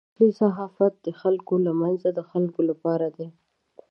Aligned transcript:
اصل 0.09 0.29
صحافت 0.41 0.93
د 1.05 1.07
خلکو 1.21 1.53
له 1.65 1.71
منځه 1.81 2.09
د 2.13 2.19
خلکو 2.29 2.61
لپاره 2.69 3.07
دی. 3.17 3.27